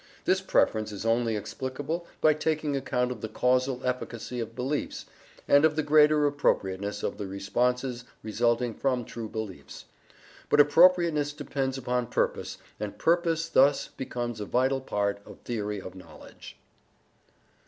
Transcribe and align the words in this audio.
This 0.25 0.41
preference 0.41 0.91
is 0.91 1.05
only 1.05 1.35
explicable 1.35 2.07
by 2.21 2.33
taking 2.33 2.75
account 2.75 3.11
of 3.11 3.21
the 3.21 3.29
causal 3.29 3.85
efficacy 3.85 4.39
of 4.39 4.55
beliefs, 4.55 5.05
and 5.47 5.63
of 5.63 5.75
the 5.75 5.83
greater 5.83 6.25
appropriateness 6.25 7.03
of 7.03 7.19
the 7.19 7.27
responses 7.27 8.03
resulting 8.23 8.73
from 8.73 9.05
true 9.05 9.29
beliefs. 9.29 9.85
But 10.49 10.59
appropriateness 10.59 11.33
depends 11.33 11.77
upon 11.77 12.07
purpose, 12.07 12.57
and 12.79 12.97
purpose 12.97 13.47
thus 13.47 13.89
becomes 13.89 14.39
a 14.39 14.45
vital 14.45 14.81
part 14.81 15.19
of 15.23 15.37
theory 15.41 15.79
of 15.79 15.93
knowledge. 15.93 16.57